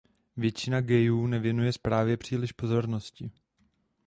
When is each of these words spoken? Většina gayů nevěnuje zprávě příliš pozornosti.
Většina 0.37 0.81
gayů 0.81 1.27
nevěnuje 1.27 1.73
zprávě 1.73 2.17
příliš 2.17 2.51
pozornosti. 2.51 3.31